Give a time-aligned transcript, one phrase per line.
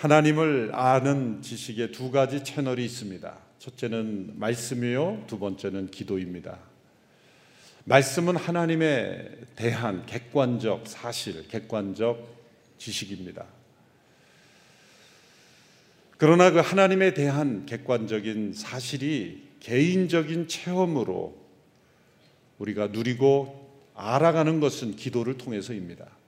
[0.00, 3.36] 하나님을 아는 지식의 두 가지 채널이 있습니다.
[3.58, 6.58] 첫째는 말씀이요, 두 번째는 기도입니다.
[7.84, 12.18] 말씀은 하나님에 대한 객관적 사실, 객관적
[12.78, 13.44] 지식입니다.
[16.16, 21.36] 그러나 그 하나님에 대한 객관적인 사실이 개인적인 체험으로
[22.56, 26.19] 우리가 누리고 알아가는 것은 기도를 통해서입니다.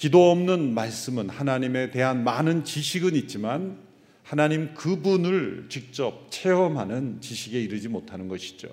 [0.00, 3.78] 기도 없는 말씀은 하나님에 대한 많은 지식은 있지만
[4.22, 8.70] 하나님 그분을 직접 체험하는 지식에 이르지 못하는 것이죠.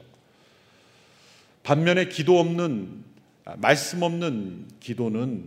[1.64, 3.04] 반면에 기도 없는
[3.58, 5.44] 말씀 없는 기도는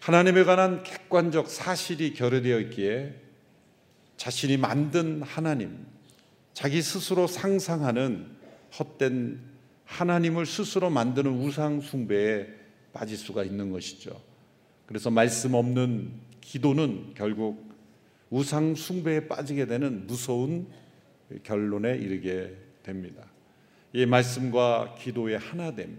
[0.00, 3.14] 하나님에 관한 객관적 사실이 결여되어 있기에
[4.16, 5.86] 자신이 만든 하나님,
[6.54, 8.26] 자기 스스로 상상하는
[8.76, 9.40] 헛된
[9.84, 12.48] 하나님을 스스로 만드는 우상 숭배에
[12.92, 14.29] 빠질 수가 있는 것이죠.
[14.90, 16.10] 그래서 말씀 없는
[16.40, 17.64] 기도는 결국
[18.28, 20.66] 우상 숭배에 빠지게 되는 무서운
[21.44, 23.22] 결론에 이르게 됩니다.
[23.92, 25.96] 이 말씀과 기도의 하나됨.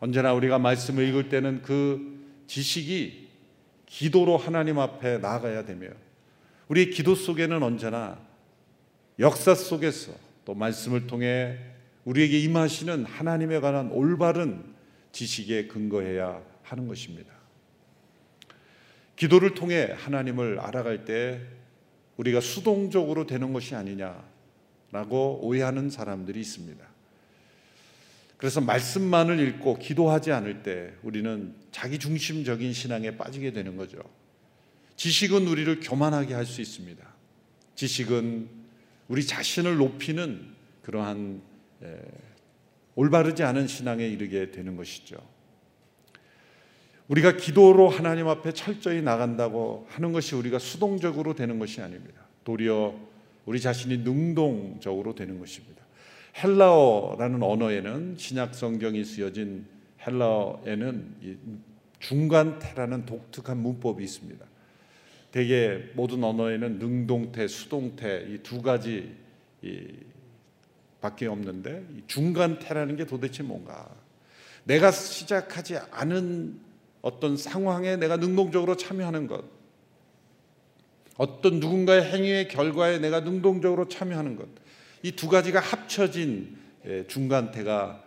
[0.00, 3.28] 언제나 우리가 말씀을 읽을 때는 그 지식이
[3.86, 5.86] 기도로 하나님 앞에 나아가야 되며
[6.66, 8.18] 우리 기도 속에는 언제나
[9.20, 10.10] 역사 속에서
[10.44, 11.60] 또 말씀을 통해
[12.04, 14.64] 우리에게 임하시는 하나님에 관한 올바른
[15.12, 17.33] 지식에 근거해야 하는 것입니다.
[19.16, 21.40] 기도를 통해 하나님을 알아갈 때
[22.16, 26.84] 우리가 수동적으로 되는 것이 아니냐라고 오해하는 사람들이 있습니다.
[28.36, 33.98] 그래서 말씀만을 읽고 기도하지 않을 때 우리는 자기 중심적인 신앙에 빠지게 되는 거죠.
[34.96, 37.04] 지식은 우리를 교만하게 할 수 있습니다.
[37.74, 38.48] 지식은
[39.08, 41.42] 우리 자신을 높이는 그러한
[42.94, 45.16] 올바르지 않은 신앙에 이르게 되는 것이죠.
[47.08, 52.22] 우리가 기도로 하나님 앞에 철저히 나간다고 하는 것이 우리가 수동적으로 되는 것이 아닙니다.
[52.44, 52.94] 도리어
[53.44, 55.84] 우리 자신이 능동적으로 되는 것입니다.
[56.42, 59.66] 헬라어라는 언어에는 신약 성경이 쓰여진
[60.06, 61.38] 헬라어에는
[62.00, 64.44] 중간태라는 독특한 문법이 있습니다.
[65.30, 69.14] 대개 모든 언어에는 능동태, 수동태 이 두 가지
[71.00, 73.94] 밖에 없는데 중간태라는 게 도대체 뭔가?
[74.64, 76.58] 내가 시작하지 않은
[77.04, 79.44] 어떤 상황에 내가 능동적으로 참여하는 것,
[81.18, 84.48] 어떤 누군가의 행위의 결과에 내가 능동적으로 참여하는 것,
[85.02, 86.56] 이 두 가지가 합쳐진
[86.86, 88.02] 예, 중간태가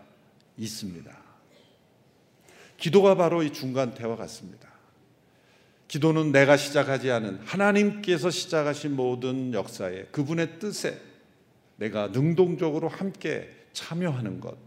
[0.58, 1.16] 있습니다.
[2.78, 4.68] 기도가 바로 이 중간태와 같습니다.
[5.88, 11.00] 기도는 내가 시작하지 않은 하나님께서 시작하신 모든 역사에 그분의 뜻에
[11.76, 14.58] 내가 능동적으로 함께 참여하는 것.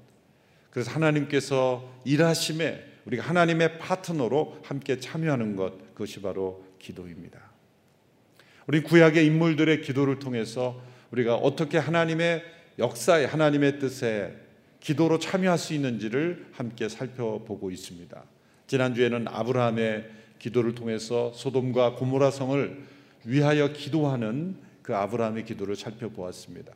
[0.71, 7.41] 그래서 하나님께서 일하심에 우리가 하나님의 파트너로 함께 참여하는 것 그것이 바로 기도입니다.
[8.67, 10.81] 우리 구약의 인물들의 기도를 통해서
[11.11, 12.45] 우리가 어떻게 하나님의
[12.79, 14.37] 역사에 하나님의 뜻에
[14.81, 18.23] 기도로 참여할 수 있는지를 함께 살펴보고 있습니다.
[18.67, 22.81] 지난주에는 아브라함의 기도를 통해서 소돔과 고모라 성을
[23.25, 26.73] 위하여 기도하는 그 아브라함의 기도를 살펴보았습니다.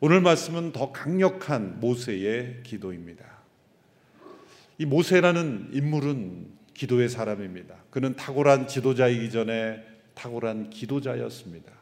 [0.00, 3.35] 오늘 말씀은 더 강력한 모세의 기도입니다.
[4.78, 7.76] 이 모세라는 인물은 기도의 사람입니다.
[7.90, 9.82] 그는 탁월한 지도자이기 전에
[10.14, 11.72] 탁월한 기도자였습니다.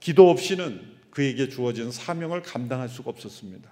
[0.00, 0.80] 기도 없이는
[1.10, 3.70] 그에게 주어진 사명을 감당할 수가 없었습니다.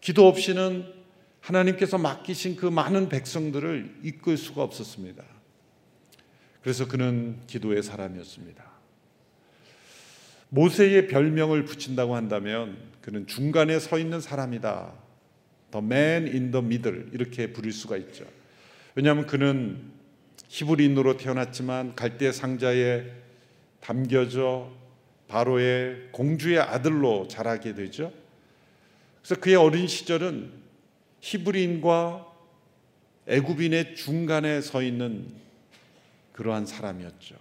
[0.00, 1.00] 기도 없이는
[1.40, 5.24] 하나님께서 맡기신 그 많은 백성들을 이끌 수가 없었습니다.
[6.62, 8.70] 그래서 그는 기도의 사람이었습니다.
[10.50, 14.92] 모세의 별명을 붙인다고 한다면 그는 중간에 서 있는 사람이다.
[15.70, 18.24] The man in the middle 이렇게 부를 수가 있죠.
[18.94, 19.90] 왜냐하면 그는
[20.48, 23.04] 히브리인으로 태어났지만 갈대 상자에
[23.80, 24.70] 담겨져
[25.28, 28.12] 바로의 공주의 아들로 자라게 되죠.
[29.22, 30.50] 그래서 그의 어린 시절은
[31.20, 32.26] 히브리인과
[33.28, 35.28] 애굽인의 중간에 서 있는
[36.32, 37.36] 그러한 사람이었죠.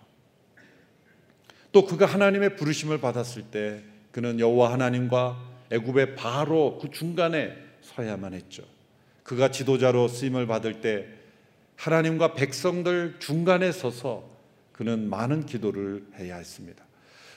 [1.71, 7.55] 또 그가 하나님의 부르심을 받았을 때 그는 여호와 하나님과 애굽의 바로 그 중간에
[7.95, 8.63] 서야만 했죠.
[9.23, 11.07] 그가 지도자로 쓰임을 받을 때
[11.75, 14.29] 하나님과 백성들 중간에 서서
[14.73, 16.83] 그는 많은 기도를 해야 했습니다.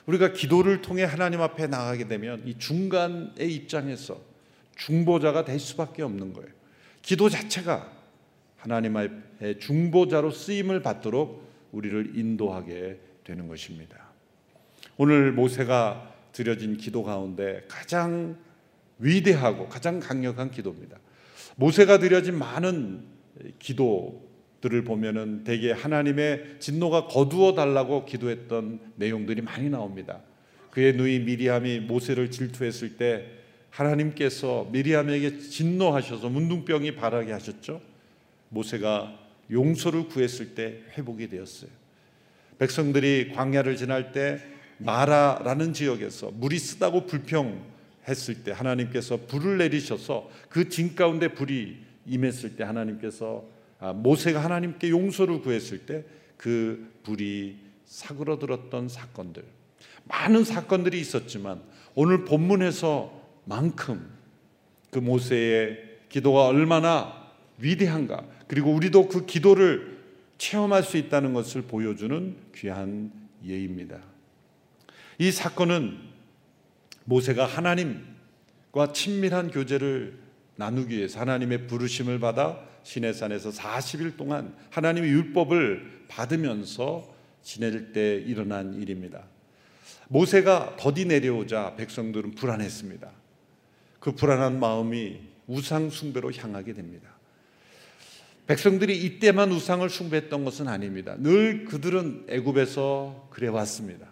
[0.06, 4.20] 우리가 기도를 통해 하나님 앞에 나가게 되면 이 중간의 입장에서
[4.76, 6.48] 중보자가 될 수밖에 없는 거예요.
[7.02, 7.92] 기도 자체가
[8.56, 13.96] 하나님 앞에 중보자로 쓰임을 받도록 우리를 인도하게 되는 것입니다.
[14.96, 18.36] 오늘 모세가 드려진 기도 가운데 가장
[19.02, 20.98] 위대하고 가장 강력한 기도입니다.
[21.56, 23.04] 모세가 드려진 많은
[23.58, 30.20] 기도 들을 보면은 대개 하나님의 진노가 거두어 달라고 기도했던 내용들이 많이 나옵니다.
[30.70, 33.26] 그의 누이 미리암이 모세를 질투했을 때
[33.70, 37.80] 하나님께서 미리암에게 진노하셔서 문둥병이 발하게 하셨죠.
[38.50, 39.18] 모세가
[39.50, 41.70] 용서를 구했을 때 회복이 되었어요.
[42.58, 44.40] 백성들이 광야를 지날 때
[44.78, 47.71] 마라라는 지역에서 물이 쓰다고 불평
[48.08, 53.44] 했을 때 하나님께서 불을 내리셔서 그 진 가운데 불이 임했을 때 하나님께서
[53.78, 56.04] 아, 모세가 하나님께 용서를 구했을 때
[56.42, 59.44] 그 불이 사그러들었던 사건들
[60.04, 61.62] 많은 사건들이 있었지만
[61.94, 64.10] 오늘 본문에서만큼
[64.90, 70.02] 그 모세의 기도가 얼마나 위대한가 그리고 우리도 그 기도를
[70.36, 73.12] 체험할 수 있다는 것을 보여주는 귀한
[73.46, 74.00] 예입니다.
[75.18, 75.96] 이 사건은
[77.04, 80.18] 모세가 하나님과 친밀한 교제를
[80.56, 87.12] 나누기 위해서 하나님의 부르심을 받아 시내산에서 40일 동안 하나님의 율법을 받으면서
[87.42, 89.24] 지낼 때 일어난 일입니다.
[90.08, 93.10] 모세가 더디 내려오자 백성들은 불안했습니다.
[93.98, 97.08] 그 불안한 마음이 우상 숭배로 향하게 됩니다.
[98.46, 101.14] 백성들이 이때만 우상을 숭배했던 것은 아닙니다.
[101.18, 104.08] 늘 그들은 애굽에서 그래 왔습니다.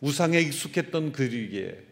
[0.00, 1.91] 우상에 익숙했던 그들에게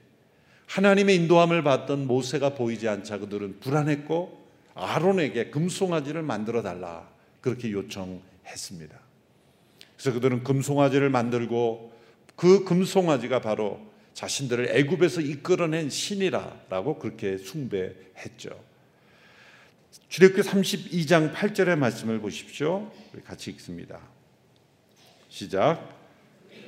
[0.71, 4.41] 하나님의 인도함을 받던 모세가 보이지 않자 그들은 불안했고
[4.75, 8.97] 아론에게 금송아지를 만들어 달라 그렇게 요청했습니다.
[9.97, 11.93] 그래서 그들은 금송아지를 만들고
[12.37, 13.81] 그 금송아지가 바로
[14.15, 18.51] 자신들을 애굽에서 이끌어낸 신이라라고 그렇게 숭배했죠.
[20.09, 22.93] 출애굽기 32장 8절의 말씀을 보십시오.
[23.25, 23.99] 같이 읽습니다.
[25.29, 26.00] 시작.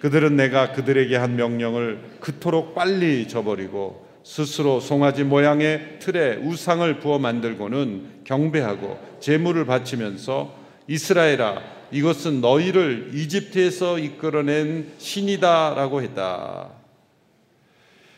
[0.02, 8.24] 그들은 내가 그들에게 한 명령을 그토록 빨리 저버리고 스스로 송아지 모양의 틀에 우상을 부어 만들고는
[8.24, 10.56] 경배하고 제물을 바치면서
[10.88, 11.62] 이스라엘아
[11.92, 16.70] 이것은 너희를 이집트에서 이끌어낸 신이다라고 했다.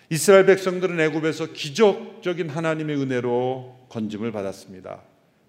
[0.09, 5.03] 이스라엘 백성들은 애굽에서 기적적인 하나님의 은혜로 건짐을 받았습니다.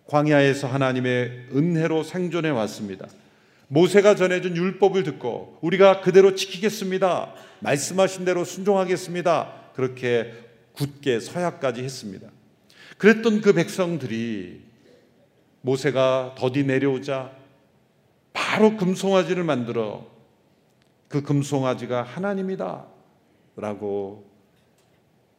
[0.08, 3.08] 광야에서 하나님의 은혜로 생존해 왔습니다.
[3.68, 7.34] 모세가 전해준 율법을 듣고 우리가 그대로 지키겠습니다.
[7.62, 9.72] 말씀하신 대로 순종하겠습니다.
[9.74, 10.34] 그렇게
[10.74, 12.30] 굳게 서약까지 했습니다.
[12.98, 14.62] 그랬던 그 백성들이
[15.62, 17.32] 모세가 더디 내려오자
[18.34, 20.06] 바로 금송아지를 만들어
[21.08, 22.86] 그 금송아지가 하나님이다
[23.56, 24.30] 라고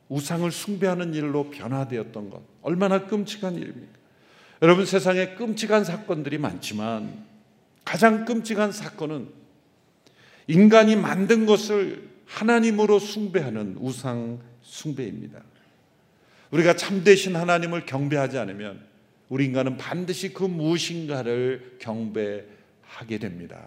[0.09, 3.99] 우상을 숭배하는 일로 변화되었던 것 얼마나 끔찍한 일입니까?
[4.63, 7.26] 여러분 세상에 끔찍한 사건들이 많지만
[7.87, 9.29] 가장 끔찍한 사건은
[10.49, 15.41] 인간이 만든 것을 하나님으로 숭배하는 우상 숭배입니다.
[16.51, 18.85] 우리가 참되신 하나님을 경배하지 않으면
[19.29, 23.65] 우리 인간은 반드시 그 무엇인가를 경배하게 됩니다.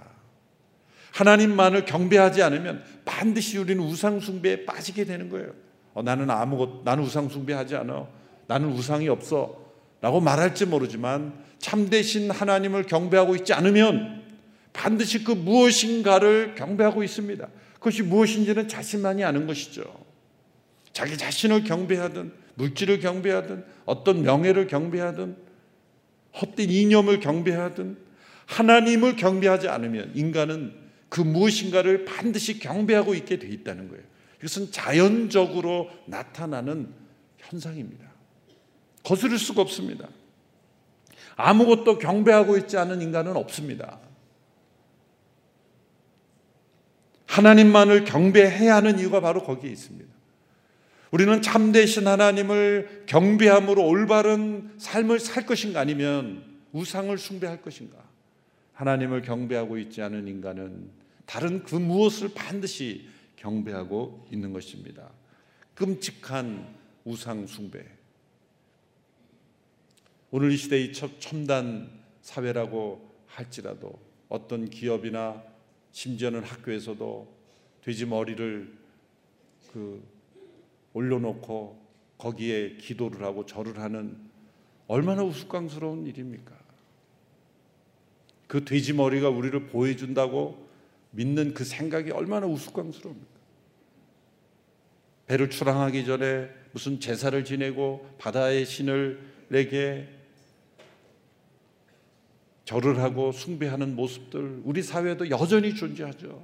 [1.13, 5.54] 하나님만을 경배하지 않으면 반드시 우리는 우상 숭배에 빠지게 되는 거예요.
[5.94, 8.07] 어, 나는 아무것 나는 우상 숭배하지 않아.
[8.48, 9.69] 나는 우상이 없어.
[10.01, 14.23] 라고 말할지 모르지만 참되신 하나님을 경배하고 있지 않으면
[14.71, 17.47] 반드시 그 무엇인가를 경배하고 있습니다.
[17.73, 19.83] 그것이 무엇인지는 자신만이 아는 것이죠.
[20.94, 25.37] 자기 자신을 경배하든 물질을 경배하든 어떤 명예를 경배하든
[26.41, 27.97] 헛된 이념을 경배하든
[28.45, 30.73] 하나님을 경배하지 않으면 인간은
[31.07, 34.03] 그 무엇인가를 반드시 경배하고 있게 돼 있다는 거예요.
[34.39, 36.94] 이것은 자연적으로 나타나는
[37.37, 38.08] 현상입니다.
[39.03, 40.07] 거스를 수가 없습니다.
[41.35, 43.99] 아무것도 경배하고 있지 않은 인간은 없습니다.
[47.27, 50.09] 하나님만을 경배해야 하는 이유가 바로 거기에 있습니다.
[51.11, 57.97] 우리는 참되신 하나님을 경배함으로 올바른 삶을 살 것인가 아니면 우상을 숭배할 것인가?
[58.73, 60.89] 하나님을 경배하고 있지 않은 인간은
[61.25, 65.09] 다른 그 무엇을 반드시 경배하고 있는 것입니다.
[65.75, 66.68] 끔찍한
[67.06, 67.98] 우상 숭배.
[70.31, 71.90] 오늘 이 시대의 첨단
[72.21, 75.44] 사회라고 할지라도 어떤 기업이나
[75.92, 77.28] 심지어는 학교에서도
[77.81, 78.71] 돼지 머리를
[79.74, 80.04] 그
[80.94, 81.80] 올려놓고
[82.19, 84.18] 거기에 기도를 하고 절을 하는
[84.88, 86.56] 얼마나 우스꽝스러운 일입니까?
[88.48, 90.68] 그 돼지 머리가 우리를 보여준다고
[91.12, 93.40] 믿는 그 생각이 얼마나 우스꽝스러웁니까?
[95.26, 100.19] 배를 출항하기 전에 무슨 제사를 지내고 바다의 신을 내게
[102.69, 106.40] 절을 하고 숭배하는 모습들 우리 사회에도 여전히 존재하죠.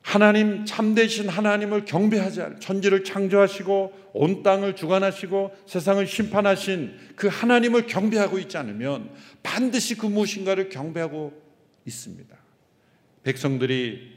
[0.00, 8.38] 하나님 참되신 하나님을 경배하지 않 천지를 창조하시고 온 땅을 주관하시고 세상을 심판하신 그 하나님을 경배하고
[8.38, 9.10] 있지 않으면
[9.42, 11.32] 반드시 그 무엇인가를 경배하고
[11.84, 12.36] 있습니다.
[13.24, 14.16] 백성들이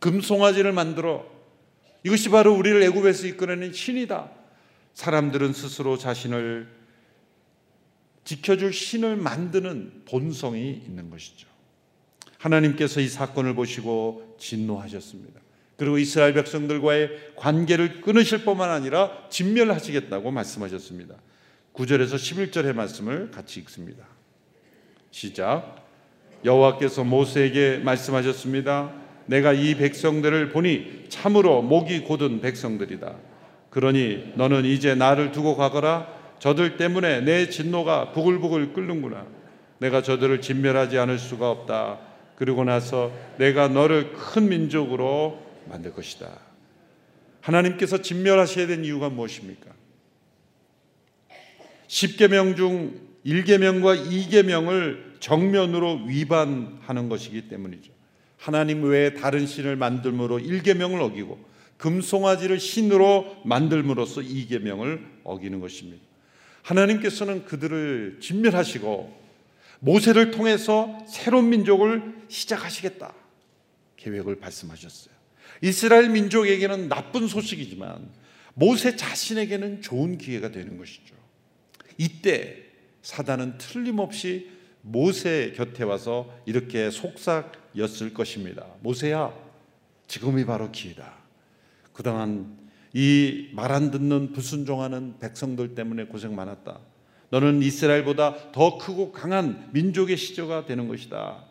[0.00, 1.24] 금송아지를 만들어
[2.02, 4.39] 이것이 바로 우리를 애굽에서 이끌어낸 신이다.
[5.00, 6.68] 사람들은 스스로 자신을
[8.24, 11.48] 지켜줄 신을 만드는 본성이 있는 것이죠.
[12.36, 15.40] 하나님께서 이 사건을 보시고 진노하셨습니다.
[15.78, 21.14] 그리고 이스라엘 백성들과의 관계를 끊으실 뿐만 아니라 진멸하시겠다고 말씀하셨습니다.
[21.72, 24.04] 9절에서 11절의 말씀을 같이 읽습니다.
[25.10, 25.86] 시작.
[26.44, 28.92] 여호와께서 모세에게 말씀하셨습니다.
[29.24, 33.29] 내가 이 백성들을 보니 참으로 목이 곧은 백성들이다.
[33.70, 36.20] 그러니 너는 이제 나를 두고 가거라.
[36.38, 39.26] 저들 때문에 내 진노가 부글부글 끓는구나.
[39.78, 42.00] 내가 저들을 진멸하지 않을 수가 없다.
[42.36, 46.28] 그리고 나서 내가 너를 큰 민족으로 만들 것이다.
[47.40, 49.70] 하나님께서 진멸하셔야 된 이유가 무엇입니까?
[51.88, 57.92] 10계명 중 1계명과 2계명을 정면으로 위반하는 것이기 때문이죠.
[58.38, 61.49] 하나님 외에 다른 신을 만들므로 1계명을 어기고
[61.80, 66.04] 금송아지를 신으로 만들므로써 2계명을 어기는 것입니다.
[66.62, 69.18] 하나님께서는 그들을 진멸하시고
[69.80, 73.14] 모세를 통해서 새로운 민족을 시작하시겠다.
[73.96, 75.14] 계획을 말씀하셨어요.
[75.62, 78.10] 이스라엘 민족에게는 나쁜 소식이지만
[78.52, 81.14] 모세 자신에게는 좋은 기회가 되는 것이죠.
[81.96, 82.62] 이때
[83.00, 84.50] 사단은 틀림없이
[84.82, 88.66] 모세 곁에 와서 이렇게 속삭였을 것입니다.
[88.80, 89.34] 모세야,
[90.08, 91.19] 지금이 바로 기회다.
[92.00, 92.56] 그동안
[92.94, 96.80] 이 말 안 듣는 불순종하는 백성들 때문에 고생 많았다.
[97.28, 101.44] 너는 이스라엘보다 더 크고 강한 민족의 시조가 되는 것이다.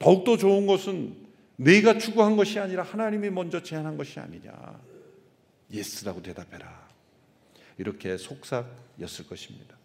[0.00, 1.14] 더욱더 좋은 것은
[1.56, 4.52] 네가 추구한 것이 아니라 하나님이 먼저 제안한 것이 아니냐.
[5.72, 6.88] yes라고 대답해라.
[7.78, 9.76] 이렇게 속삭였을 것입니다.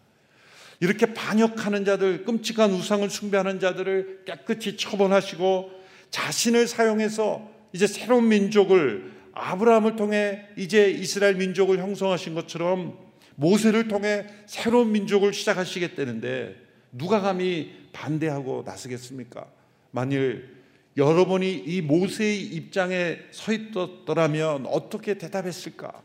[0.80, 5.70] 이렇게 반역하는 자들, 끔찍한 우상을 숭배하는 자들을 깨끗이 처벌하시고
[6.10, 12.98] 자신을 사용해서 이제 새로운 민족을 아브라함을 통해 이제 이스라엘 민족을 형성하신 것처럼
[13.36, 16.56] 모세를 통해 새로운 민족을 시작하시겠다는데
[16.92, 19.46] 누가 감히 반대하고 나서겠습니까?
[19.90, 20.54] 만일
[20.96, 26.02] 여러분이 이 모세의 입장에 서 있었더라면 어떻게 대답했을까?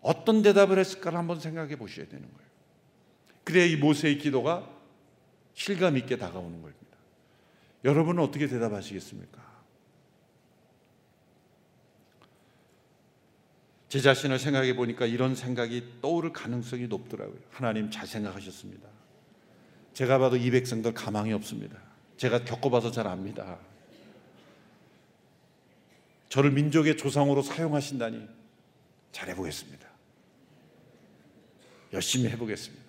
[0.00, 2.50] 어떤 대답을 했을까를 한번 생각해 보셔야 되는 거예요.
[3.44, 4.68] 그래야 이 모세의 기도가
[5.52, 6.80] 실감 있게 다가오는 겁니다.
[7.84, 9.51] 여러분은 어떻게 대답하시겠습니까?
[13.92, 17.38] 제 자신을 생각해 보니까 이런 생각이 떠오를 가능성이 높더라고요.
[17.50, 18.88] 하나님 잘 생각하셨습니다.
[19.92, 21.76] 제가 봐도 이 백성들 가망이 없습니다.
[22.16, 23.58] 제가 겪어봐서 잘 압니다.
[26.30, 28.26] 저를 민족의 조상으로 사용하신다니
[29.12, 29.86] 잘해보겠습니다.
[31.92, 32.82] 열심히 해보겠습니다.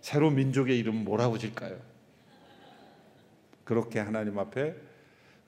[0.00, 1.82] 새로운 민족의 이름 뭐라고 질까요?
[3.64, 4.76] 그렇게 하나님 앞에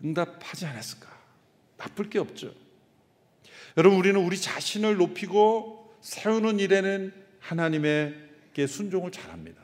[0.03, 1.09] 응답하지 않았을까?
[1.77, 2.66] 나쁠 게 없죠.
[3.77, 9.61] 여러분 우리는 우리 자신을 높이고 세우는 일에는 하나님에게 순종을 잘합니다.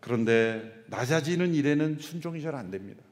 [0.00, 3.02] 그런데 낮아지는 일에는 순종이 잘 안 됩니다.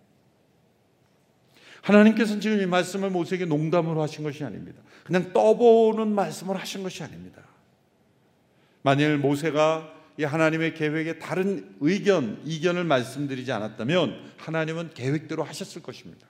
[1.83, 4.83] 하나님께서는 지금 이 말씀을 모세에게 농담으로 하신 것이 아닙니다.
[5.05, 7.43] 그냥 떠보는 말씀을 하신 것이 아닙니다.
[8.83, 16.27] 만일 모세가 이 하나님의 계획에 다른 의견, 이견을 말씀드리지 않았다면 하나님은 계획대로 하셨을 것입니다.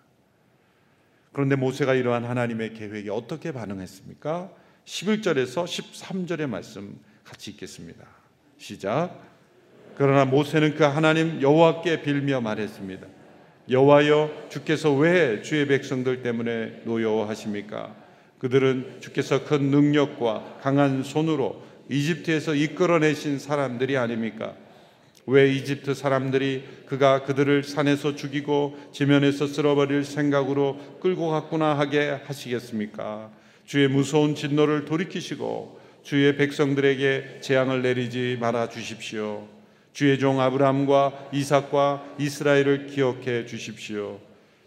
[1.32, 4.50] 그런데 모세가 이러한 하나님의 계획에 어떻게 반응했습니까?
[4.84, 8.04] 11절에서 13절의 말씀 같이 읽겠습니다.
[8.58, 9.16] 시작.
[9.96, 13.06] 그러나 모세는 그 하나님 여호와께 빌며 말했습니다.
[13.68, 17.94] 여호와여 주께서 왜 주의 백성들 때문에 노여워하십니까?
[18.38, 24.54] 그들은 주께서 큰 능력과 강한 손으로 이집트에서 이끌어내신 사람들이 아닙니까?
[25.26, 33.30] 왜 이집트 사람들이 그가 그들을 산에서 죽이고 지면에서 쓸어버릴 생각으로 끌고 갔구나 하게 하시겠습니까?
[33.64, 39.46] 주의 무서운 진노를 돌이키시고 주의 백성들에게 재앙을 내리지 말아 주십시오.
[39.92, 44.18] 주의 종 아브라함과 이삭과 이스라엘을 기억해 주십시오.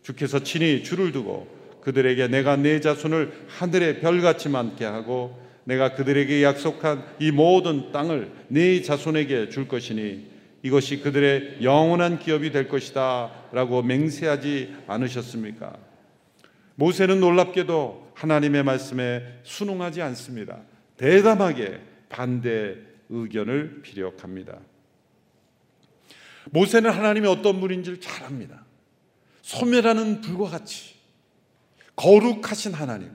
[0.03, 1.48] 주께서 친히 주를 두고
[1.81, 8.81] 그들에게 내가 내 자손을 하늘의 별같이 많게 하고 내가 그들에게 약속한 이 모든 땅을 네
[8.81, 10.33] 자손에게 줄 것이니
[10.63, 15.77] 이것이 그들의 영원한 기업이 될 것이다 라고 맹세하지 않으셨습니까?
[16.75, 20.62] 모세는 놀랍게도 하나님의 말씀에 순응하지 않습니다.
[20.98, 22.77] 대담하게 반대
[23.10, 24.58] 의견을 피력합니다.
[26.51, 28.65] 모세는 하나님이 어떤 분인지를 잘 압니다.
[29.41, 30.96] 소멸하는 불과 같이
[31.96, 33.12] 거룩하신 하나님,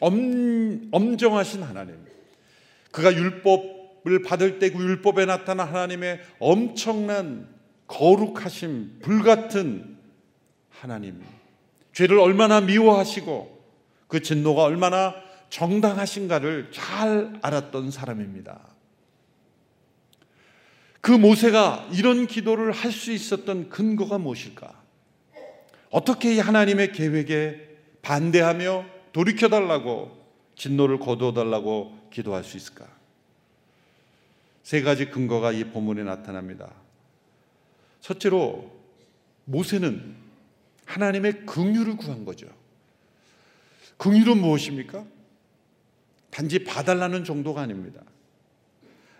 [0.00, 1.96] 엄, 엄정하신 하나님,
[2.92, 3.71] 그가 율법
[4.06, 7.48] 을 받을 때 그 율법에 나타난 하나님의 엄청난
[7.86, 9.96] 거룩하심, 불같은
[10.70, 11.22] 하나님,
[11.92, 13.62] 죄를 얼마나 미워하시고
[14.08, 15.14] 그 진노가 얼마나
[15.50, 18.60] 정당하신가를 잘 알았던 사람입니다.
[21.00, 24.82] 그 모세가 이런 기도를 할 수 있었던 근거가 무엇일까?
[25.90, 27.68] 어떻게 이 하나님의 계획에
[28.02, 30.22] 반대하며 돌이켜달라고
[30.56, 32.86] 진노를 거두어달라고 기도할 수 있을까?
[34.62, 36.72] 세 가지 근거가 이 본문에 나타납니다.
[38.00, 38.70] 첫째로
[39.44, 40.14] 모세는
[40.84, 42.46] 하나님의 긍휼을 구한 거죠.
[43.96, 45.04] 긍휼은 무엇입니까?
[46.30, 48.02] 단지 봐달라는 정도가 아닙니다.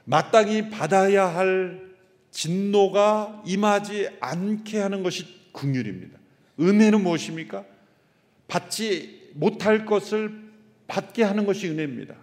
[0.04, 1.92] 마땅히 받아야 할
[2.30, 6.18] 진노가 임하지 않게 하는 것이 긍휼입니다.
[6.58, 7.64] 은혜는 무엇입니까?
[8.48, 10.50] 받지 못할 것을
[10.86, 12.21] 받게 하는 것이 은혜입니다.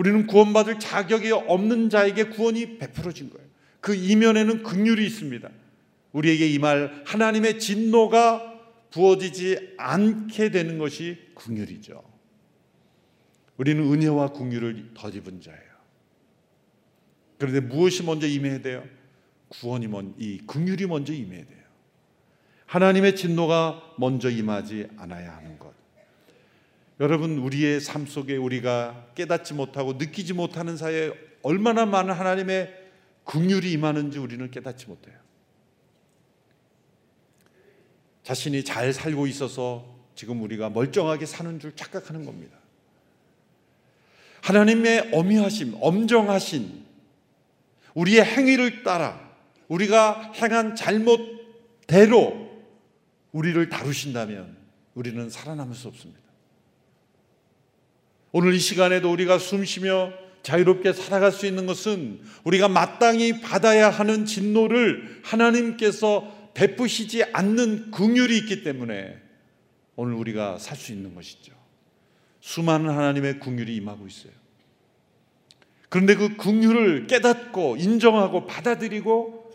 [0.00, 3.46] 우리는 구원받을 자격이 없는 자에게 구원이 베풀어진 거예요.
[3.82, 5.50] 그 이면에는 긍휼이 있습니다.
[6.12, 12.02] 우리에게 이말 하나님의 진노가 부어지지 않게 되는 것이 긍휼이죠.
[13.58, 15.70] 우리는 은혜와 긍휼을 덧입은 자예요.
[17.36, 18.82] 그런데 무엇이 먼저 임해야 돼요?
[19.50, 21.60] 구원이 먼, 이 긍휼이 먼저 임해야 돼요.
[22.64, 25.74] 하나님의 진노가 먼저 임하지 않아야 하는 것.
[27.00, 32.78] 여러분 우리의 삶 속에 우리가 깨닫지 못하고 느끼지 못하는 사이에 얼마나 많은 하나님의
[33.24, 35.18] 긍휼이 임하는지 우리는 깨닫지 못해요.
[38.22, 42.58] 자신이 잘 살고 있어서 지금 우리가 멀쩡하게 사는 줄 착각하는 겁니다.
[44.42, 46.84] 하나님의 어미하심, 엄정하신
[47.94, 49.30] 우리의 행위를 따라
[49.68, 52.50] 우리가 행한 잘못대로
[53.32, 54.56] 우리를 다루신다면
[54.94, 56.29] 우리는 살아남을 수 없습니다.
[58.32, 60.12] 오늘 이 시간에도 우리가 숨 쉬며
[60.42, 68.62] 자유롭게 살아갈 수 있는 것은 우리가 마땅히 받아야 하는 진노를 하나님께서 베푸시지 않는 긍휼이 있기
[68.62, 69.18] 때문에
[69.96, 71.52] 오늘 우리가 살 수 있는 것이죠.
[72.40, 74.32] 수많은 하나님의 긍휼이 임하고 있어요.
[75.88, 79.50] 그런데 그 긍휼을 깨닫고 인정하고 받아들이고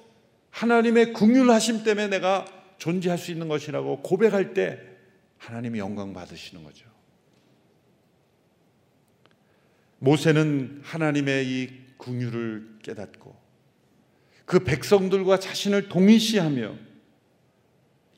[0.51, 2.45] 하나님의 긍휼하심 때문에 내가
[2.77, 4.79] 존재할 수 있는 것이라고 고백할 때
[5.37, 6.94] 하나님이 영광 받으시는 거죠.
[10.05, 13.35] 모세는 하나님의 이 긍휼을 깨닫고
[14.45, 16.75] 그 백성들과 자신을 동일시하며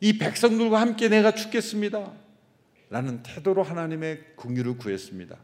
[0.01, 2.11] 이 백성들과 함께 내가 죽겠습니다.
[2.89, 5.37] 라는 태도로 하나님의 긍휼을 구했습니다.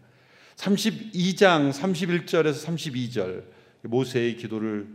[0.58, 3.44] 32장 31절에서 32절
[3.84, 4.88] 모세의 기도를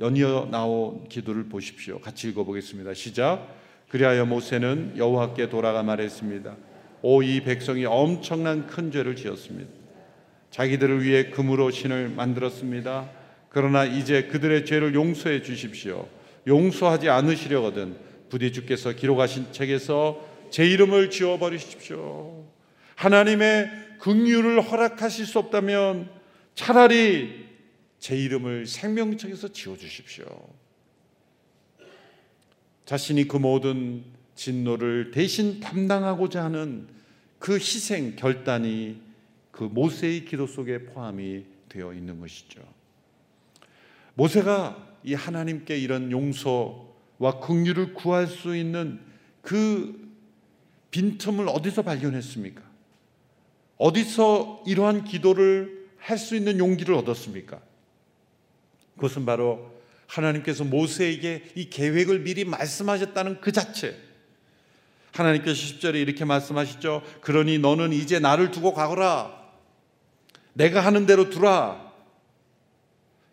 [0.00, 1.98] 연이어 나온 기도를 보십시오.
[2.00, 2.92] 같이 읽어 보겠습니다.
[2.92, 3.56] 시작.
[3.88, 6.56] 그리하여 모세는 여호와께 돌아가 말했습니다.
[7.02, 9.79] 오 이 백성이 엄청난 큰 죄를 지었습니다.
[10.50, 13.10] 자기들을 위해 금으로 신을 만들었습니다.
[13.48, 16.08] 그러나 이제 그들의 죄를 용서해 주십시오.
[16.46, 17.96] 용서하지 않으시려거든
[18.28, 22.44] 부디 주께서 기록하신 책에서 제 이름을 지워 버리십시오.
[22.96, 26.10] 하나님의 긍휼을 허락하실 수 없다면
[26.54, 27.46] 차라리
[27.98, 30.24] 제 이름을 생명책에서 지워 주십시오.
[32.84, 36.88] 자신이 그 모든 진노를 대신 담당하고자 하는
[37.38, 39.09] 그 희생 결단이
[39.50, 42.60] 그 모세의 기도 속에 포함이 되어 있는 것이죠.
[44.14, 49.00] 모세가 이 하나님께 이런 용서와 긍휼을 구할 수 있는
[49.42, 50.10] 그
[50.90, 52.62] 빈틈을 어디서 발견했습니까?
[53.78, 57.60] 어디서 이러한 기도를 할 수 있는 용기를 얻었습니까?
[58.96, 59.70] 그것은 바로
[60.06, 63.96] 하나님께서 모세에게 이 계획을 미리 말씀하셨다는 그 자체.
[65.12, 67.02] 하나님께서 10절에 이렇게 말씀하시죠.
[67.20, 69.39] 그러니 너는 이제 나를 두고 가거라.
[70.52, 71.90] 내가 하는 대로 두라.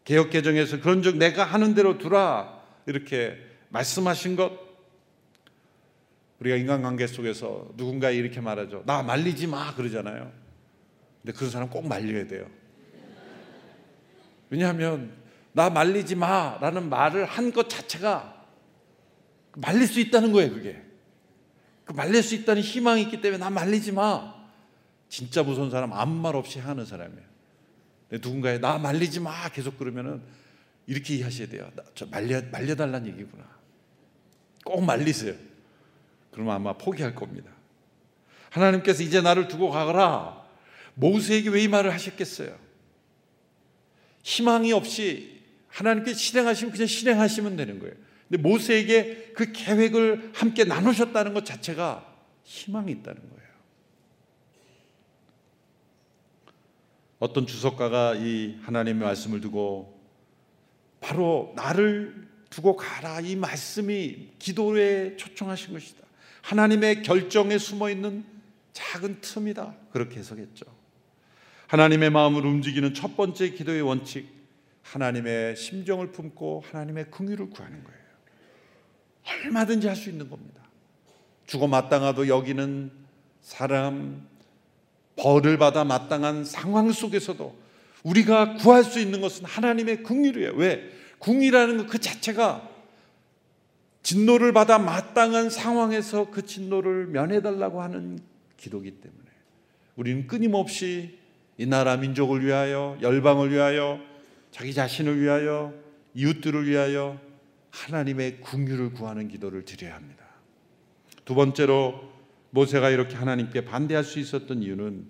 [0.04, 3.38] 개혁 개정에서 그런즉 내가 하는 대로 두라 이렇게
[3.70, 4.52] 말씀하신 것
[6.40, 8.84] 우리가 인간관계 속에서 누군가 이렇게 말하죠.
[8.86, 10.32] 나 말리지 마 그러잖아요.
[11.22, 12.48] 근데 그런 사람 꼭 말려야 돼요.
[14.50, 15.12] 왜냐하면
[15.52, 18.46] 나 말리지 마라는 말을 한 것 자체가
[19.58, 20.52] 말릴 수 있다는 거예요.
[20.54, 20.82] 그게
[21.84, 24.37] 그 말릴 수 있다는 희망이 있기 때문에 나 말리지 마.
[25.10, 27.26] 진짜 무서운 사람 아무 말 없이 하는 사람이에요.
[28.12, 30.22] 누군가에 나 말리지 마 계속 그러면은
[30.86, 31.70] 이렇게 이해하셔야 돼요.
[31.96, 33.44] 저 말려 말려달라는 얘기구나.
[34.64, 35.34] 꼭 말리세요.
[36.32, 37.52] 그러면 아마 포기할 겁니다.
[38.50, 40.46] 하나님께서 이제 나를 두고 가거라.
[40.96, 42.58] 모세에게 왜 이 말을 하셨겠어요?
[44.24, 47.94] 희망이 없이 하나님께 실행하시면 그냥 실행하시면 되는 거예요.
[48.28, 52.06] 근데 모세에게 그 계획을 함께 나누셨다는 것 자체가
[52.44, 53.47] 희망이 있다는 거예요.
[57.20, 59.98] 어떤 주석가가 이 하나님의 말씀을 두고
[61.00, 66.06] 바로 나를 두고 가라 이 말씀이 기도에 초청하신 것이다.
[66.42, 68.26] 하나님의 결정에 숨어 있는
[68.74, 69.76] 작은 틈이다.
[69.92, 70.66] 그렇게 해석했죠.
[71.68, 74.30] 하나님의 마음을 움직이는 첫 번째 기도의 원칙,
[74.84, 77.98] 하나님의 심정을 품고 하나님의 긍휼을 구하는 거예요.
[79.46, 80.62] 얼마든지 할 수 있는 겁니다.
[81.46, 82.92] 죽어 마땅하도 여기는
[83.42, 84.28] 사람,
[85.18, 87.56] 벌을 받아 마땅한 상황 속에서도
[88.04, 90.54] 우리가 구할 수 있는 것은 하나님의 긍휼이에요.
[90.56, 90.90] 왜?
[91.20, 92.70] 궁이라는 것 그 자체가
[94.04, 98.20] 진노를 받아 마땅한 상황에서 그 진노를 면해달라고 하는
[98.56, 99.24] 기도기 때문에
[99.98, 101.18] 우리는 끊임없이
[101.58, 104.00] 이 나라 민족을 위하여 열방을 위하여
[104.52, 105.74] 자기 자신을 위하여
[106.14, 107.20] 이웃들을 위하여
[107.72, 110.24] 하나님의 궁유를 구하는 기도를 드려야 합니다.
[111.26, 112.00] 두 번째로
[112.52, 115.06] 모세가 이렇게 하나님께 반대할 수 있었던 이유는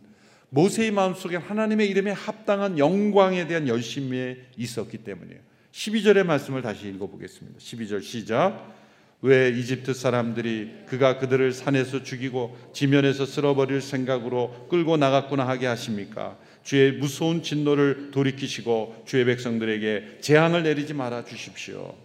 [0.49, 5.39] 모세의 마음속에 하나님의 이름에 합당한 영광에 대한 열심이 있었기 때문이에요.
[5.71, 7.59] 12절의 말씀을 다시 읽어보겠습니다.
[7.59, 8.75] 12절 시작.
[9.21, 16.37] 왜 이집트 사람들이 그가 그들을 산에서 죽이고 지면에서 쓸어버릴 생각으로 끌고 나갔구나 하게 하십니까?
[16.63, 21.95] 주의 무서운 진노를 돌이키시고 주의 백성들에게 재앙을 내리지 말아 주십시오.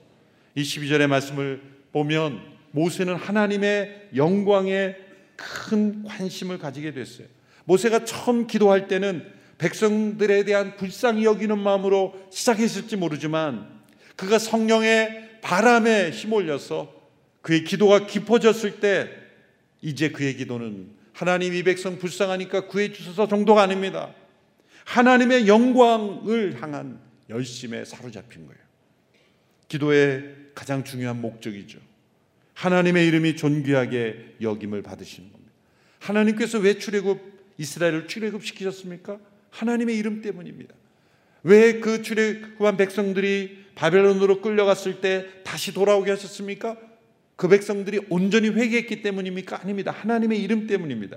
[0.54, 1.60] 이 12절의 말씀을
[1.92, 2.40] 보면
[2.70, 4.96] 모세는 하나님의 영광에
[5.66, 7.26] 큰 관심을 가지게 됐어요.
[7.64, 9.26] 모세가 처음 기도할 때는
[9.58, 13.80] 백성들에 대한 불쌍히 여기는 마음으로 시작했을지 모르지만
[14.16, 16.92] 그가 성령의 바람에 힘올려서
[17.42, 19.10] 그의 기도가 깊어졌을 때
[19.80, 24.14] 이제 그의 기도는 하나님 이 백성 불쌍하니까 구해 주셔서 정도가 아닙니다.
[24.84, 28.60] 하나님의 영광을 향한 열심에 사로잡힌 거예요.
[29.68, 31.78] 기도의 가장 중요한 목적이죠.
[32.62, 35.52] 하나님의 이름이 존귀하게 여김을 받으시는 겁니다.
[35.98, 37.20] 하나님께서 왜 출애굽
[37.58, 39.18] 이스라엘을 출애굽 시키셨습니까?
[39.50, 40.72] 하나님의 이름 때문입니다.
[41.42, 46.76] 왜 그 출애굽한 백성들이 바벨론으로 끌려갔을 때 다시 돌아오게 하셨습니까?
[47.34, 49.60] 그 백성들이 온전히 회개했기 때문입니까?
[49.60, 49.90] 아닙니다.
[49.90, 51.16] 하나님의 이름 때문입니다.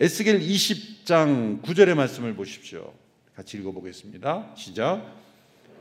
[0.00, 2.92] 에스겔 20장 9절의 말씀을 보십시오.
[3.36, 4.54] 같이 읽어보겠습니다.
[4.56, 5.06] 시작.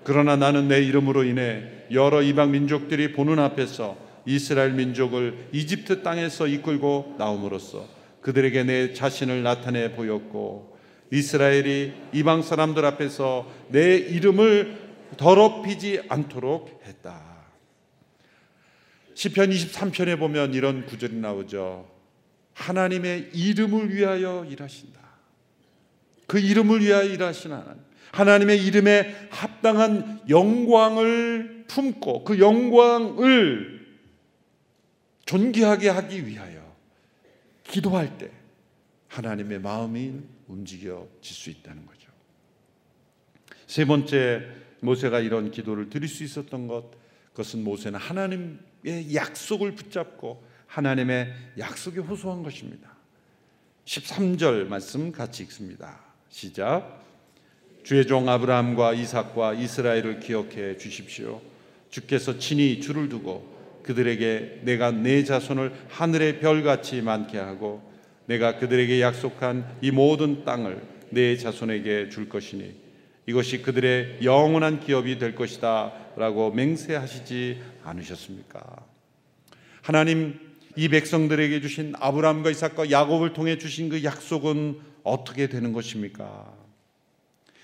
[0.03, 7.15] 그러나 나는 내 이름으로 인해 여러 이방 민족들이 보는 앞에서 이스라엘 민족을 이집트 땅에서 이끌고
[7.17, 7.87] 나옴으로써
[8.21, 10.77] 그들에게 내 자신을 나타내 보였고
[11.11, 14.77] 이스라엘이 이방 사람들 앞에서 내 이름을
[15.17, 17.31] 더럽히지 않도록 했다.
[19.13, 21.89] 시편 23편에 보면 이런 구절이 나오죠.
[22.53, 24.99] 하나님의 이름을 위하여 일하신다.
[26.27, 27.81] 그 이름을 위하여 일하신 하나님.
[28.11, 33.80] 하나님의 이름에 합당한 영광을 품고 그 영광을
[35.25, 36.75] 존귀하게 하기 위하여
[37.63, 38.31] 기도할 때
[39.07, 42.09] 하나님의 마음이 움직여질 수 있다는 거죠.
[43.67, 44.47] 세 번째
[44.81, 46.91] 모세가 이런 기도를 드릴 수 있었던 것
[47.31, 52.91] 그것은 모세는 하나님의 약속을 붙잡고 하나님의 약속에 호소한 것입니다.
[53.85, 55.99] 13절 말씀 같이 읽습니다.
[56.29, 57.01] 시작.
[57.83, 61.41] 주의 종 아브라함과 이삭과 이스라엘을 기억해 주십시오.
[61.89, 67.81] 주께서 친히 주를 두고 그들에게 내가 내 자손을 하늘의 별같이 많게 하고
[68.25, 72.73] 내가 그들에게 약속한 이 모든 땅을 내 자손에게 줄 것이니
[73.27, 78.61] 이것이 그들의 영원한 기업이 될 것이다 라고 맹세하시지 않으셨습니까?
[79.81, 80.39] 하나님
[80.75, 86.53] 이 백성들에게 주신 아브라함과 이삭과 야곱을 통해 주신 그 약속은 어떻게 되는 것입니까?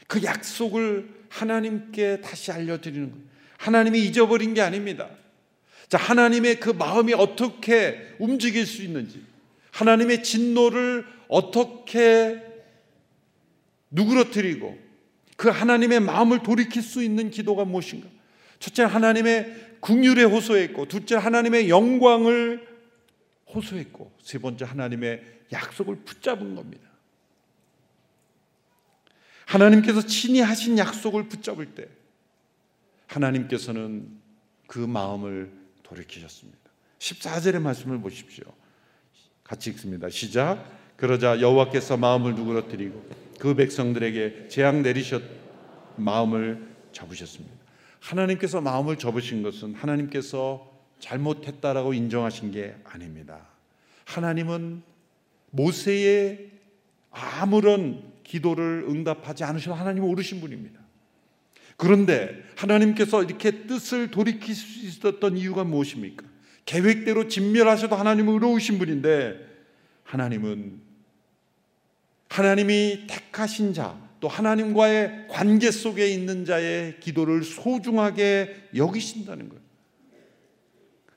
[0.07, 3.23] 그 약속을 하나님께 다시 알려드리는 거예요.
[3.57, 5.09] 하나님이 잊어버린 게 아닙니다.
[5.89, 9.23] 자, 하나님의 그 마음이 어떻게 움직일 수 있는지,
[9.71, 12.41] 하나님의 진노를 어떻게
[13.91, 14.77] 누그러뜨리고
[15.37, 18.07] 그 하나님의 마음을 돌이킬 수 있는 기도가 무엇인가?
[18.59, 22.67] 첫째 하나님의 궁율에 호소했고 둘째 하나님의 영광을
[23.53, 26.89] 호소했고 세 번째 하나님의 약속을 붙잡은 겁니다.
[29.45, 31.87] 하나님께서 친히 하신 약속을 붙잡을 때
[33.05, 34.19] 하나님께서는
[34.67, 35.56] 그 마음을
[35.87, 36.59] 돌이키셨습니다.
[36.99, 38.45] 14절의 말씀을 보십시오.
[39.43, 40.09] 같이 읽습니다.
[40.09, 40.65] 시작.
[40.97, 45.21] 그러자 여호와께서 마음을 누그러뜨리고 그 백성들에게 재앙 내리셨
[45.95, 47.55] 마음을 접으셨습니다.
[47.99, 53.47] 하나님께서 마음을 접으신 것은 하나님께서 잘못했다라고 인정하신 게 아닙니다.
[54.05, 54.81] 하나님은
[55.51, 56.49] 모세의
[57.11, 60.79] 아무런 기도를 응답하지 않으셔 하나님은 오르신 분입니다.
[61.77, 66.25] 그런데 하나님께서 이렇게 뜻을 돌이킬 수 있었던 이유가 무엇입니까?
[66.65, 69.39] 계획대로 진멸하셔도 하나님은 의로우신 분인데
[70.03, 70.81] 하나님은
[72.29, 79.61] 하나님이 택하신 자, 또 하나님과의 관계 속에 있는 자의 기도를 소중하게 여기신다는 거예요.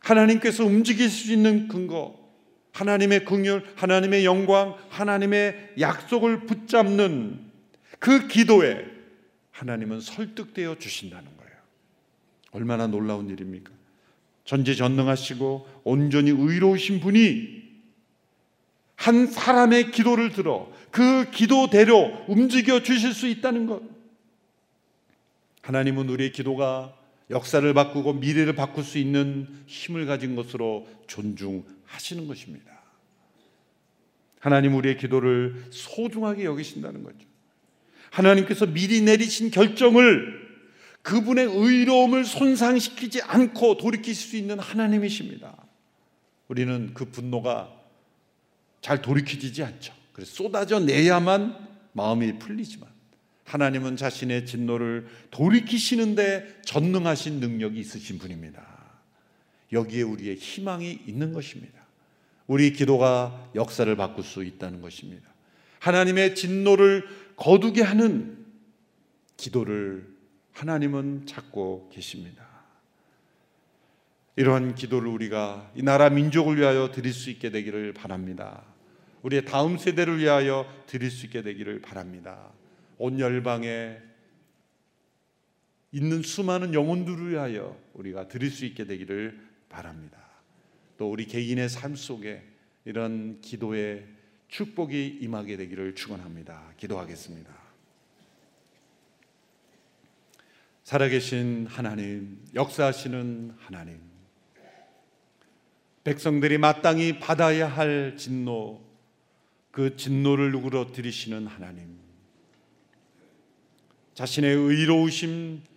[0.01, 2.19] 하나님께서 움직일 수 있는 근거,
[2.73, 7.51] 하나님의 긍휼, 하나님의 영광, 하나님의 약속을 붙잡는
[7.99, 8.85] 그 기도에
[9.61, 11.53] 하나님은 설득되어 주신다는 거예요.
[12.53, 13.71] 얼마나 놀라운 일입니까?
[14.47, 17.61] 전지전능하시고 온전히 의로우신 분이
[18.97, 23.83] 한 사람의 기도를 들어 그 기도대로 움직여 주실 수 있다는 것.
[25.61, 26.97] 하나님은 우리의 기도가
[27.29, 32.81] 역사를 바꾸고 미래를 바꿀 수 있는 힘을 가진 것으로 존중하시는 것입니다.
[34.39, 37.30] 하나님 우리의 기도를 소중하게 여기신다는 거죠.
[38.11, 40.41] 하나님께서 미리 내리신 결정을
[41.03, 45.57] 그분의 의로움을 손상시키지 않고 돌이킬 수 있는 하나님이십니다.
[46.49, 47.71] 우리는 그 분노가
[48.81, 49.95] 잘 돌이켜지지 않죠.
[50.13, 52.89] 그래서 쏟아져 내야만 마음이 풀리지만
[53.45, 58.65] 하나님은 자신의 진노를 돌이키시는데 전능하신 능력이 있으신 분입니다.
[59.73, 61.81] 여기에 우리의 희망이 있는 것입니다.
[62.47, 65.29] 우리 기도가 역사를 바꿀 수 있다는 것입니다.
[65.79, 67.05] 하나님의 진노를
[67.41, 68.45] 거두게 하는
[69.39, 70.07] 기도를
[70.53, 72.47] 하나님은 찾고 계십니다.
[74.37, 78.63] 이러한 기도를 우리가 이 나라 민족을 위하여 드릴 수 있게 되기를 바랍니다.
[79.23, 82.53] 우리의 다음 세대를 위하여 드릴 수 있게 되기를 바랍니다.
[82.99, 83.97] 온 열방에
[85.93, 90.19] 있는 수많은 영혼들을 위하여 우리가 드릴 수 있게 되기를 바랍니다.
[90.99, 92.45] 또 우리 개인의 삶 속에
[92.85, 94.20] 이런 기도의
[94.51, 96.75] 축복이 임하게 되기를 축원합니다.
[96.77, 97.59] 기도하겠습니다.
[100.83, 104.01] 살아계신 하나님, 역사하시는 하나님,
[106.03, 108.81] 백성들이 마땅히 받아야 할 진노,
[109.71, 112.01] 그 진노를 누구러들이시는 하나님
[114.15, 115.69] 자신의 의로우심조차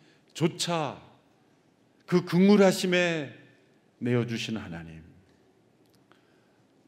[2.08, 3.32] 그 긍휼하심에
[4.00, 5.03] 내어주신 하나님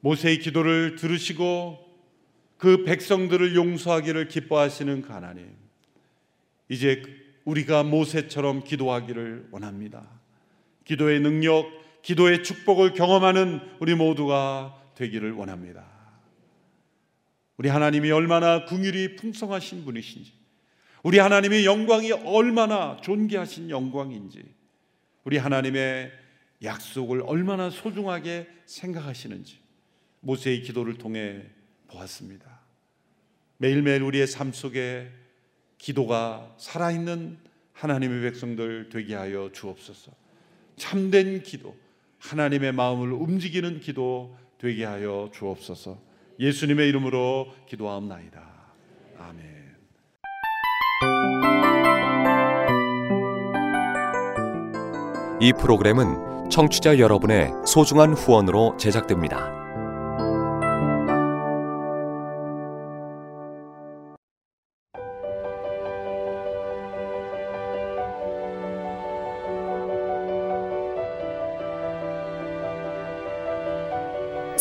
[0.05, 1.83] 모세의 기도를 들으시고
[2.59, 5.51] 그 백성들을 용서하기를 기뻐하시는 그 하나님
[6.69, 7.01] 이제
[7.43, 10.07] 우리가 모세처럼 기도하기를 원합니다.
[10.83, 11.65] 기도의 능력,
[12.03, 15.83] 기도의 축복을 경험하는 우리 모두가 되기를 원합니다.
[17.57, 20.33] 우리 하나님이 얼마나 궁율이 풍성하신 분이신지,
[21.01, 24.43] 우리 하나님의 영광이 얼마나 존귀하신 영광인지,
[25.23, 26.11] 우리 하나님의
[26.61, 29.64] 약속을 얼마나 소중하게 생각하시는지
[30.25, 31.43] 모세의 기도를 통해
[31.88, 32.59] 보았습니다.
[33.57, 35.09] 매일매일 우리의 삶 속에
[35.77, 37.38] 기도가 살아있는
[37.73, 40.11] 하나님의 백성들 되게 하여 주옵소서.
[40.77, 41.75] 참된 기도,
[42.19, 45.97] 하나님의 마음을 움직이는 기도 되게 하여 주옵소서.
[46.39, 48.41] 예수님의 이름으로 기도하옵나이다.
[49.19, 49.75] 아멘.
[55.39, 59.64] 이 프로그램은 청취자 여러분의 소중한 후원으로 제작됩니다.